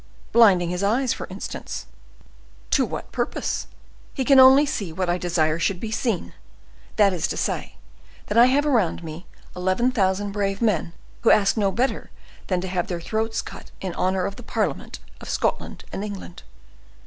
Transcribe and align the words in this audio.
"Blinding 0.31 0.71
his 0.71 0.81
eyes, 0.81 1.13
for 1.13 1.27
instance?" 1.27 1.85
"To 2.71 2.85
what 2.87 3.11
purpose? 3.11 3.67
He 4.15 4.25
can 4.25 4.39
only 4.39 4.65
see 4.65 4.91
what 4.91 5.11
I 5.11 5.19
desire 5.19 5.59
should 5.59 5.79
be 5.79 5.91
seen; 5.91 6.33
that 6.95 7.13
is 7.13 7.27
to 7.27 7.37
say, 7.37 7.75
that 8.25 8.35
I 8.35 8.47
have 8.47 8.65
around 8.65 9.03
me 9.03 9.27
eleven 9.55 9.91
thousand 9.91 10.31
brave 10.31 10.59
men, 10.59 10.93
who 11.21 11.29
ask 11.29 11.55
no 11.55 11.71
better 11.71 12.09
than 12.47 12.61
to 12.61 12.67
have 12.67 12.87
their 12.87 12.99
throats 12.99 13.43
cut 13.43 13.69
in 13.79 13.93
honor 13.93 14.25
of 14.25 14.37
the 14.37 14.41
parliament 14.41 14.97
of 15.21 15.29
Scotland 15.29 15.83
and 15.93 16.03
England." 16.03 16.41